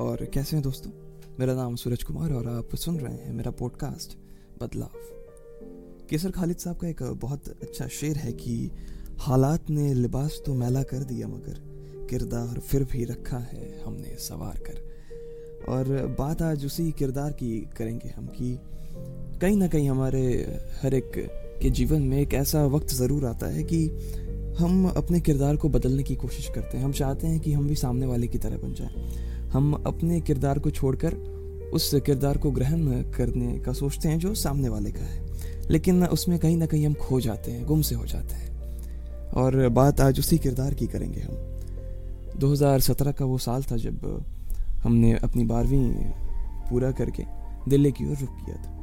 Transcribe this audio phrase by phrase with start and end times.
[0.00, 0.90] और कैसे हैं दोस्तों?
[1.40, 4.16] मेरा नाम सूरज कुमार और आप सुन रहे हैं मेरा पॉडकास्ट
[4.62, 4.96] बदलाव।
[6.10, 8.70] केसर खालिद साहब का एक बहुत अच्छा शेर है कि
[9.18, 11.60] हालात ने लिबास तो मैला कर दिया मगर
[12.10, 14.82] किरदार फिर भी रखा है हमने सवार कर।
[15.68, 18.58] और बात आज उसी किरदार की करेंगे हम कि
[19.40, 20.22] कहीं ना कहीं हमारे
[20.82, 21.12] हर एक
[21.62, 23.86] के जीवन में एक ऐसा वक्त ज़रूर आता है कि
[24.58, 27.76] हम अपने किरदार को बदलने की कोशिश करते हैं। हम चाहते हैं कि हम भी
[27.76, 31.14] सामने वाले की तरह बन जाएँ। हम अपने किरदार को छोड़कर
[31.74, 35.26] उस किरदार को ग्रहण करने का सोचते हैं जो सामने वाले का है।
[35.70, 38.54] लेकिन उसमें कहीं ना कहीं हम खो जाते हैं, गुम से हो जाते हैं।
[39.30, 41.34] और बात आज उसी किरदार की करेंगे हम।
[42.38, 44.24] 2017 का वो साल था जब
[44.82, 45.92] हमने अपनी बारहवीं
[46.70, 47.22] पूरा करके
[47.68, 48.74] दिल्ली की ओर रुख किया था।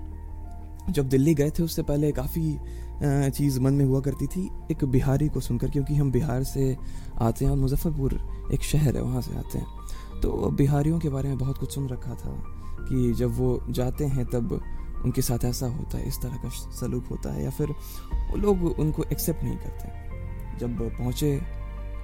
[0.91, 2.58] जब दिल्ली गए थे, उससे पहले काफ़ी
[3.03, 6.75] चीज़ मन में हुआ करती थी एक बिहारी को सुनकर, क्योंकि हम बिहार से
[7.19, 8.19] आते हैं और मुजफ्फरपुर
[8.53, 11.87] एक शहर है, वहाँ से आते हैं। तो बिहारियों के बारे में बहुत कुछ सुन
[11.89, 12.33] रखा था
[12.81, 14.61] कि जब वो जाते हैं, तब
[15.05, 18.63] उनके साथ ऐसा होता है, इस तरह का सलूक होता है, या फिर वो लोग
[18.80, 21.31] उनको एक्सेप्ट नहीं करते। जब पहुँचे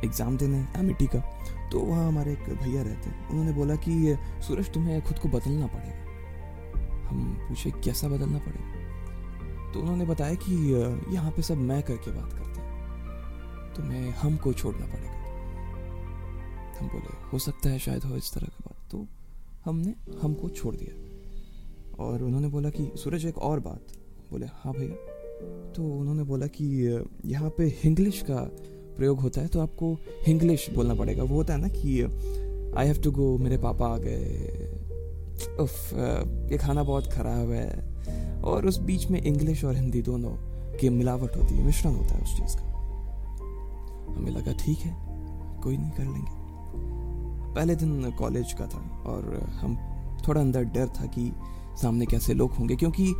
[0.06, 1.20] एग्ज़ाम देने एम का
[1.72, 4.16] तो वहाँ हमारे एक भैया रहते हैं। उन्होंने बोला कि
[4.48, 8.86] सूरज तुम्हें खुद को बदलना पड़ेगा। हम पूछे, कैसा बदलना पड़ेगा?
[9.73, 10.56] तो उन्होंने बताया कि
[11.16, 15.16] यहाँ पे सब मैं करके बात करते हैं। तुम्हें हमको छोड़ना पड़ेगा।
[16.80, 19.06] हम बोले, हो सकता है शायद हो इस तरह की बात। तो
[19.66, 23.94] हमने हमको छोड़ दिया। और उन्होंने बोला कि, सूरज, एक और बात।
[24.32, 24.95] बोले हाँ भैया।
[25.73, 26.66] तो उन्होंने बोला कि
[27.26, 28.36] यहाँ पे हिंग्लिश का
[28.98, 32.02] प्रयोग होता है तो आपको हिंग्लिश बोलना पड़ेगा। वो होता है ना कि
[32.78, 34.73] आई हैव टू गो मेरे पापा आ गए।
[35.60, 35.94] उफ
[36.52, 37.97] ये खाना बहुत ख़राब है।
[38.44, 40.30] और उस बीच में इंग्लिश और हिंदी दोनों
[40.78, 42.66] की मिलावट होती है, मिश्रण होता है उस चीज़ का।
[44.10, 44.96] हमें लगा, ठीक है,
[45.64, 46.36] कोई नहीं कर लेंगे।
[47.56, 49.76] पहले दिन कॉलेज का था और हम
[50.28, 51.32] थोड़ा अंदर डर था कि
[51.82, 53.14] सामने कैसे लोग होंगे, क्योंकि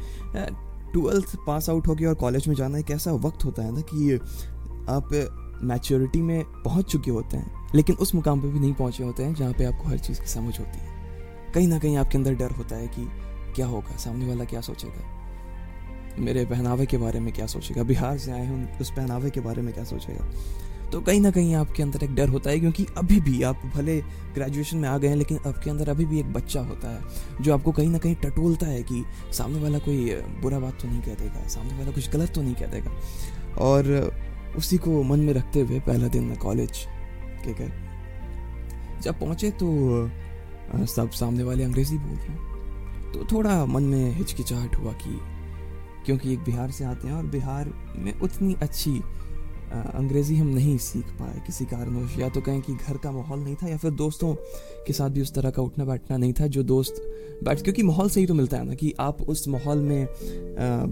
[0.94, 3.81] ट्वेल्थ पास आउट हो गया और कॉलेज में जाना एक ऐसा वक्त होता है ना
[3.90, 4.16] कि
[4.90, 5.09] आप
[5.64, 9.34] मैच्योरिटी में पहुँच चुके होते हैं, लेकिन उस मुकाम पे भी नहीं पहुँचे होते हैं
[9.34, 10.96] जहाँ पे आपको हर चीज़ की समझ होती है।
[11.53, 13.08] कहीं ना कहीं आपके अंदर डर होता है कि
[13.57, 13.97] क्या होगा?
[13.97, 15.16] सामने वाला क्या सोचेगा?
[16.19, 17.84] मेरे पहनावे के बारे में क्या सोचेगा?
[17.84, 20.29] बिहार से आए हैं उस पहनावे के बारे में क्या सोचेगा?
[20.91, 23.97] तो कहीं ना कहीं आपके अंदर एक डर होता है क्योंकि अभी भी आप भले
[24.34, 27.53] ग्रेजुएशन में आ गए हैं, लेकिन आपके अंदर अभी भी एक बच्चा होता है, जो
[27.53, 29.03] आपको कहीं ना कहीं टटोलता है कि
[29.34, 32.56] सामने वाला कोई बुरा बात तो नहीं कह देगा, सामने वाला कुछ गलत तो नहीं
[32.56, 32.91] कह देगा।
[33.63, 36.85] और उसी को मन में रखते हुए पहला दिन कॉलेज
[37.46, 37.72] के गए
[39.01, 42.56] जब पहुँचे तो सब सामने वाले अंग्रेज़ी बोल रहे हैं।
[43.13, 45.19] तो थोड़ा मन में हिचकिचाहट हुआ कि
[46.06, 49.00] क्योंकि एक बिहार से आते हैं और बिहार में उतनी अच्छी
[49.72, 53.56] अंग्रेज़ी हम नहीं सीख पाए किसी कारणवश या तो कहें कि घर का माहौल नहीं
[53.56, 54.34] था या फिर दोस्तों
[54.88, 57.03] के साथ भी उस तरह का उठना बैठना नहीं था जो दोस्त
[57.44, 60.07] बैठ, क्योंकि माहौल से ही तो मिलता है ना कि आप उस माहौल में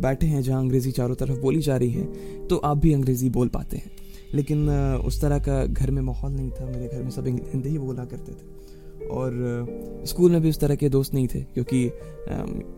[0.01, 3.47] बैठे हैं जहाँ अंग्रेज़ी चारों तरफ़ बोली जा रही है तो आप भी अंग्रेज़ी बोल
[3.47, 3.91] पाते हैं।
[4.33, 4.69] लेकिन
[5.05, 8.05] उस तरह का घर में माहौल नहीं था। मेरे घर में सब हिंदी ही बोला
[8.05, 8.54] करते थे।
[9.11, 9.66] और
[10.05, 11.91] स्कूल में भी उस तरह के दोस्त नहीं थे क्योंकि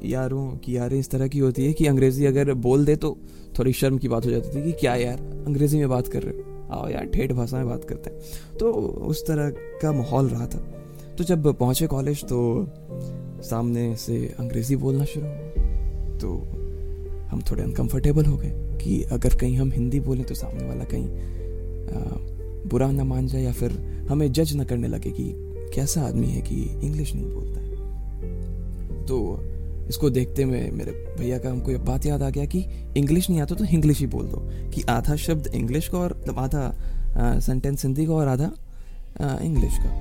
[0.04, 3.18] यारों की यारें इस तरह की होती है कि अंग्रेज़ी अगर बोल दे तो
[3.60, 6.34] थोड़ी शर्म की बात हो जाती थी कि क्या यार अंग्रेज़ी में बात कर रहे
[6.34, 6.68] हो?
[6.72, 8.20] आओ यार ठेठ भाषा में बात करते हैं।
[8.58, 8.72] तो
[9.08, 9.50] उस तरह
[9.82, 10.60] का माहौल रहा था।
[11.18, 12.68] तो जब पहुँचे कॉलेज तो
[13.44, 15.34] सामने से अंग्रेज़ी बोलना शुरू हुआ।
[16.18, 16.34] तो
[17.28, 21.08] हम थोड़े अनकंफर्टेबल हो गए कि अगर कहीं हम हिंदी बोलें तो सामने वाला कहीं
[21.08, 22.00] आ,
[22.70, 23.72] बुरा ना मान जाए या फिर
[24.10, 29.06] हमें जज ना करने लगे कि कैसा आदमी है कि इंग्लिश नहीं बोलता है?
[29.06, 29.40] तो
[29.90, 32.60] इसको देखते हुए मेरे भैया का हमको ये बात याद आ गया कि
[32.98, 34.42] इंग्लिश नहीं आता तो इंग्लिश ही बोल दो।
[34.72, 38.52] कि आधा शब्द इंग्लिश का और आधा सेंटेंस हिंदी का और आधा
[39.42, 39.92] इंग्लिश का।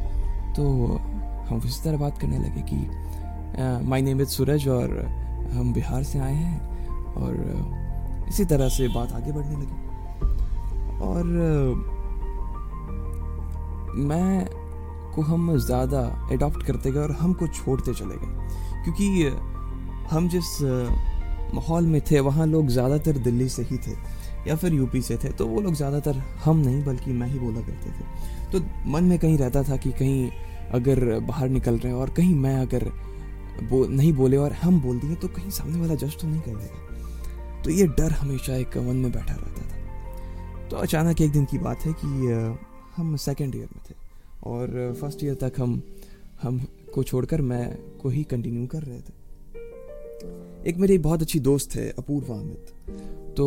[0.54, 0.64] तो
[1.46, 5.00] हम इस तरह बात करने लगे कि माय नेम इज़ सूरज और
[5.52, 9.84] हम बिहार से आए हैं और इसी तरह से बात आगे बढ़ने लगी।
[11.00, 11.24] और
[14.06, 14.46] मैं
[15.16, 16.00] को हम ज़्यादा
[16.32, 19.06] अडॉप्ट करते गए और हमको छोड़ते चले गए। क्योंकि
[20.10, 20.60] हम जिस
[21.54, 23.92] माहौल में थे, वहाँ लोग ज़्यादातर दिल्ली से ही थे
[24.46, 27.60] या फिर यूपी से थे तो वो लोग ज़्यादातर हम नहीं, बल्कि मैं ही बोला
[27.60, 30.30] करते थे। तो मन में कहीं रहता था कि कहीं
[30.74, 32.84] अगर बाहर निकल रहे हैं और कहीं मैं अगर
[33.62, 36.50] बो, नहीं बोले और हम बोल दिए तो कहीं सामने वाला जज तो नहीं कर
[36.52, 41.44] देगा। तो ये डर हमेशा एक मन में बैठा रहता था। तो अचानक एक दिन
[41.44, 42.06] की बात है कि
[42.96, 43.94] हम सेकेंड ईयर में थे।
[44.46, 45.82] और फ़र्स्ट ईयर तक हम
[46.42, 46.60] हम
[46.94, 49.14] को छोड़कर मैं को ही कंटिन्यू कर रहे थे।
[50.70, 52.72] एक मेरी बहुत अच्छी दोस्त है, अपूर्वा अमित।
[53.36, 53.44] तो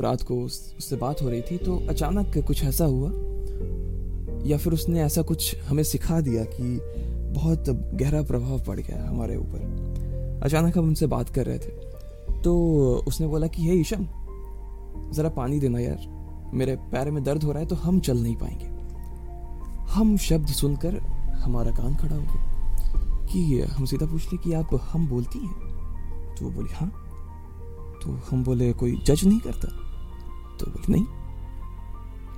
[0.00, 3.10] रात को उससे बात हो रही थी तो अचानक कुछ ऐसा हुआ,
[4.46, 6.80] या फिर उसने ऐसा कुछ हमें सिखा दिया कि
[7.34, 12.54] बहुत गहरा प्रभाव पड़ गया हमारे ऊपर। अचानक हम उनसे बात कर रहे थे। तो
[13.08, 14.06] उसने बोला कि, हे ईशम,
[15.12, 18.36] ज़रा पानी देना यार, मेरे पैर में दर्द हो रहा है तो हम चल नहीं
[18.36, 18.71] पाएँगे।
[19.92, 20.98] हम शब्द सुनकर
[21.34, 22.52] हमारा कान खड़ा हो गया
[23.26, 25.54] कि हम सीधा पूछ ली कि आप हम बोलती हैं?
[26.34, 26.88] तो वो बोली हाँ।
[28.02, 29.68] तो हम बोले, कोई जज नहीं करता?
[30.56, 31.04] तो बोली, नहीं।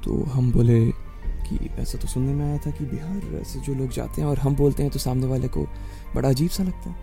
[0.03, 0.91] तो हम बोले
[1.27, 4.39] कि, ऐसा तो सुनने में आया था कि बिहार से जो लोग जाते हैं और
[4.39, 5.67] हम बोलते हैं तो सामने वाले को
[6.15, 6.97] बड़ा अजीब सा लगता है।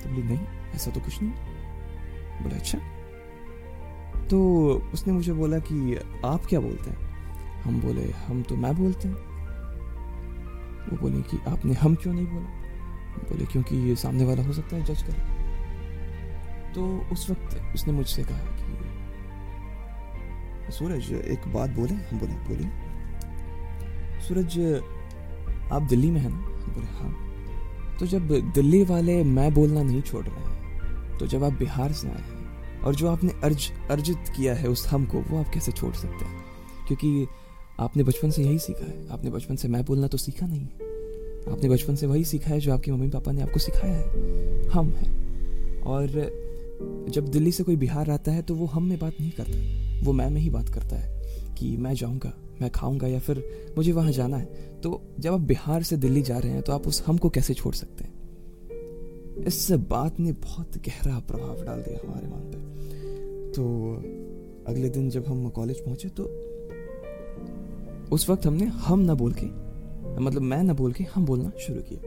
[0.00, 0.38] तो बोली, नहीं,
[0.74, 1.32] ऐसा तो कुछ नहीं।
[2.42, 2.78] बोला अच्छा।
[4.26, 6.98] तो उसने मुझे बोला कि, आप क्या बोलते हैं?
[7.62, 9.27] हम बोले, हम तो मैं बोलते हैं।
[10.88, 12.50] वो बोले कि आपने हम क्यों नहीं बोला?
[13.30, 15.12] बोले, क्योंकि ये सामने वाला हो सकता है जज कर
[16.74, 18.62] तो उस वक्त उसने मुझसे कहा कि,
[20.72, 22.64] सूरज, एक बात बोले, हम बोले बोले।
[24.20, 24.58] सूरज,
[25.72, 26.36] आप दिल्ली में है ना?
[26.72, 31.52] बोले हाँ। तो जब दिल्ली वाले मैं बोलना नहीं छोड़ रहे हैं तो जब आप
[31.52, 32.38] बिहार से आए हैं,
[32.80, 36.24] और जो आपने अर्ज़, अर्जित किया है उस हम को, वो आप कैसे छोड़ सकते
[36.24, 36.44] हैं?
[36.86, 37.26] क्योंकि
[37.78, 40.64] आपने बचपन से यही सीखा है। आपने बचपन से मैं बोलना तो सीखा नहीं।
[41.52, 44.88] आपने बचपन से वही सीखा है जो आपके मम्मी पापा ने आपको सिखाया है। हम
[44.88, 46.08] हैं। और
[47.10, 50.12] जब दिल्ली से कोई बिहार आता है तो वो हम में बात नहीं करता। वो
[50.12, 53.42] मैं में ही बात करता है कि मैं जाऊँगा, मैं खाऊँगा या फिर
[53.76, 56.86] मुझे वहाँ जाना है। तो जब आप बिहार से दिल्ली जा रहे हैं तो आप
[56.86, 58.12] उस हम को कैसे छोड़ सकते हैं?
[59.46, 63.64] इस बात ने बहुत गहरा प्रभाव डाल दिया हमारे मन पे। तो
[64.66, 66.24] अगले दिन जब हम कॉलेज पहुँचे तो
[68.12, 69.46] उस वक्त हमने हम ना बोल के
[70.20, 72.00] मतलब मैं ना बोल के हम बोलना शुरू किया।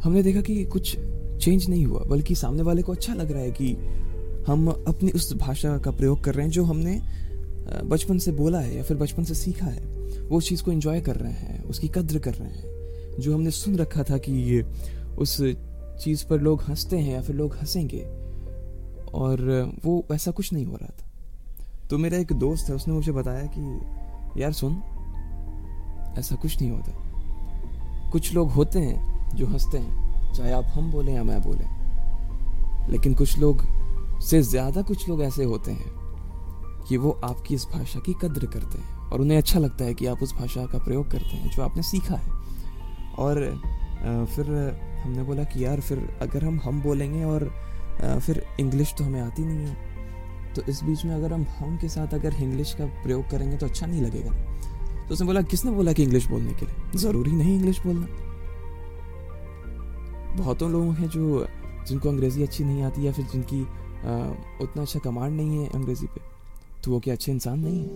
[0.00, 0.96] हमने देखा कि कुछ
[1.40, 3.72] चेंज नहीं हुआ, बल्कि सामने वाले को अच्छा लग रहा है कि
[4.46, 7.00] हम अपनी उस भाषा का प्रयोग कर रहे हैं जो हमने
[7.84, 9.82] बचपन से बोला है या फिर बचपन से सीखा है।
[10.28, 13.50] वो उस चीज़ को एंजॉय कर रहे हैं, उसकी कद्र कर रहे हैं, जो हमने
[13.50, 14.62] सुन रखा था कि ये
[15.18, 15.36] उस
[16.04, 18.02] चीज़ पर लोग हँसते हैं या फिर लोग हंसेंगे।
[19.14, 21.07] और वो ऐसा कुछ नहीं हो रहा था।
[21.90, 24.72] तो मेरा एक दोस्त है, उसने मुझे बताया कि, यार सुन,
[26.18, 31.14] ऐसा कुछ नहीं होता। कुछ लोग होते हैं जो हँसते हैं, चाहे आप हम बोलें
[31.14, 33.64] या मैं बोलें। लेकिन कुछ लोग,
[34.20, 38.78] से ज़्यादा कुछ लोग ऐसे होते हैं कि वो आपकी इस भाषा की कद्र करते
[38.78, 41.62] हैं और उन्हें अच्छा लगता है कि आप उस भाषा का प्रयोग करते हैं, जो
[41.62, 42.30] आपने सीखा है।
[43.18, 43.40] और
[44.34, 44.46] फिर
[45.04, 47.52] हमने बोला कि, यार फिर अगर हम हम बोलेंगे और
[48.26, 49.97] फिर इंग्लिश तो हमें आती नहीं है।
[50.58, 53.66] तो इस बीच में अगर हम हम के साथ अगर इंग्लिश का प्रयोग करेंगे तो
[53.66, 54.30] अच्छा नहीं लगेगा।
[55.08, 56.98] तो उसने बोला किसने बोला कि इंग्लिश बोलने के लिए?
[56.98, 58.06] ज़रूरी नहीं इंग्लिश बोलना।
[60.36, 61.46] बहुतों लोग हैं जो
[61.88, 64.12] जिनको अंग्रेज़ी अच्छी नहीं आती या फिर जिनकी आ,
[64.62, 66.20] उतना अच्छा कमांड नहीं है अंग्रेज़ी पे
[66.84, 67.88] तो वो क्या अच्छे इंसान नहीं है?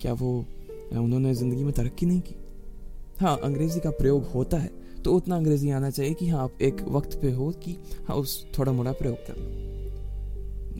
[0.00, 0.32] क्या वो
[0.92, 2.36] उन्होंने ज़िंदगी में तरक्की नहीं की?
[3.20, 4.70] हाँ अंग्रेज़ी का प्रयोग होता है
[5.04, 7.76] तो उतना अंग्रेज़ी आना चाहिए कि हाँ आप एक वक्त पे हो कि
[8.08, 9.73] हाँ उस थोड़ा मोड़ा प्रयोग कर लो।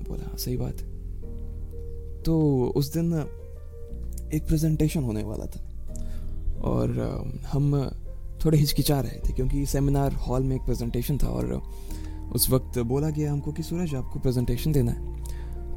[0.09, 0.77] बोला हाँ सही बात।
[2.27, 3.12] तो उस दिन
[4.35, 5.61] एक प्रेजेंटेशन होने वाला था
[6.61, 7.01] और
[7.53, 7.91] हम
[8.45, 11.62] थोड़े हिचकिचा रहे थे क्योंकि सेमिनार हॉल में एक प्रेजेंटेशन था और
[12.33, 15.23] उस वक्त बोला गया हमको कि, सूरज, आपको प्रेजेंटेशन देना है।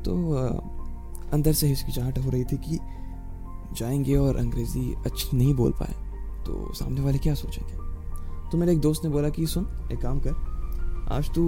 [0.03, 0.33] तो
[1.33, 2.79] अंदर से हिचकिचाहट हो रही थी कि
[3.75, 5.93] जाएँगे और अंग्रेज़ी अच्छी, नहीं बोल पाए।
[6.43, 7.73] तो सामने वाले क्या सोचेंगे?
[8.51, 10.57] तो मेरे एक दोस्त ने बोला कि, सुन, एक काम कर,
[11.11, 11.41] आज तू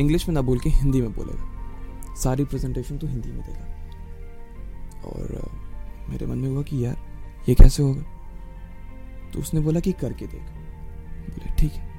[0.00, 1.53] इंग्लिश में ना बोल के हिंदी में बोलेगा।
[2.16, 3.64] सारी प्रेजेंटेशन तो हिंदी में देगा।
[5.04, 5.50] और
[6.08, 6.96] मेरे मन में हुआ कि यार,
[7.48, 8.02] ये कैसे होगा?
[9.32, 11.94] तो उसने बोला कि करके देख। बोले, ठीक है।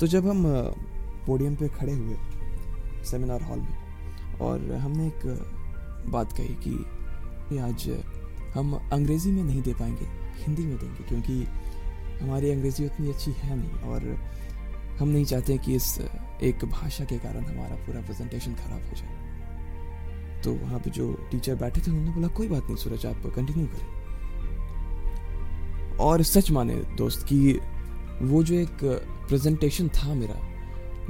[0.00, 0.42] तो जब हम
[1.26, 2.16] पोडियम पे खड़े हुए
[3.04, 3.82] सेमिनार हॉल में,
[4.38, 5.22] और हमने एक
[6.06, 8.04] बात कही कि आज
[8.54, 10.06] हम अंग्रेज़ी में नहीं दे पाएँगे,
[10.42, 11.44] हिंदी में देंगे, क्योंकि
[12.22, 14.00] हमारी अंग्रेज़ी उतनी अच्छी है नहीं। और
[15.02, 15.98] हम नहीं चाहते कि इस
[16.42, 19.20] एक भाषा के कारण हमारा पूरा प्रेजेंटेशन ख़राब हो जाए।
[20.42, 23.66] तो वहाँ पे जो टीचर बैठे थे, उन्होंने बोला, कोई बात नहीं, सूरज, आप कंटिन्यू
[23.66, 23.86] करें।
[25.96, 27.60] और सच माने, दोस्त, कि
[28.22, 28.76] वो जो एक
[29.28, 30.34] प्रेजेंटेशन था मेरा,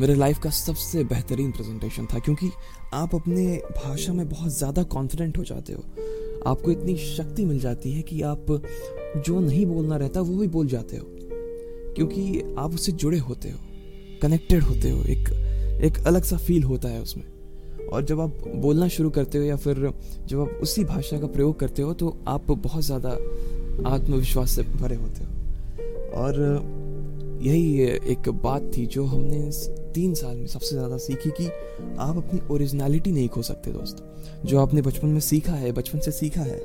[0.01, 2.51] मेरे लाइफ का सबसे बेहतरीन प्रेजेंटेशन था, क्योंकि
[2.95, 5.83] आप अपने भाषा में बहुत ज़्यादा कॉन्फिडेंट हो जाते हो।
[6.47, 8.47] आपको इतनी शक्ति मिल जाती है कि आप
[9.27, 11.07] जो नहीं बोलना रहता, वो भी बोल जाते हो।
[11.97, 13.59] क्योंकि आप उससे जुड़े होते हो।
[14.23, 15.29] कनेक्टेड होते हो, एक
[15.85, 17.25] एक अलग सा फील होता है उसमें।
[17.89, 19.93] और जब आप बोलना शुरू करते हो या फिर
[20.29, 23.11] जब आप उसी भाषा का प्रयोग करते हो तो आप बहुत ज़्यादा
[23.89, 25.31] आत्मविश्वास से भरे होते हो।
[26.15, 29.51] और यही एक बात थी जो हमने
[29.95, 31.47] तीन साल में सबसे ज़्यादा सीखी कि
[31.99, 34.05] आप अपनी ओरिजिनलिटी नहीं खो सकते दोस्त।
[34.47, 36.59] जो आपने बचपन में सीखा है, बचपन से सीखा है,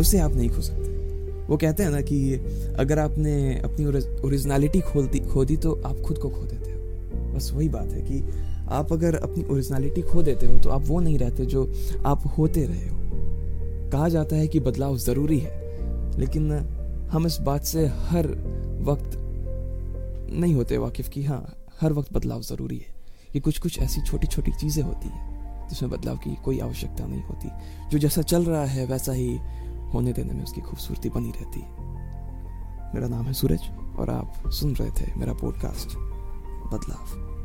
[0.00, 0.96] उसे आप नहीं खो सकते।
[1.46, 2.34] वो कहते हैं ना कि
[2.78, 3.86] अगर आपने अपनी
[4.26, 6.67] ओरिजिनलिटी खोल दी खो दी तो आप खुद को खो देते।
[7.38, 8.20] बस वही बात है कि
[8.68, 11.64] आप अगर अपनी ओरिजिनलिटी खो देते हो तो आप वो नहीं रहते जो
[12.06, 12.96] आप होते रहे हो।
[13.90, 16.52] कहा जाता है कि बदलाव ज़रूरी है, लेकिन
[17.12, 18.26] हम इस बात से हर
[18.84, 19.16] वक्त
[20.32, 21.42] नहीं होते वाकिफ़ कि हाँ
[21.80, 22.94] हर वक्त बदलाव ज़रूरी है।
[23.34, 27.22] ये कुछ कुछ ऐसी छोटी छोटी चीज़ें होती हैं, जिसमें बदलाव की कोई आवश्यकता नहीं
[27.22, 27.48] होती।
[27.90, 29.28] जो जैसा चल रहा है, वैसा ही
[29.94, 31.86] होने देने में उसकी खूबसूरती बनी रहती है।
[32.94, 35.96] मेरा नाम है सूरज और आप सुन रहे थे मेरा पॉडकास्ट
[36.72, 37.37] बदलाव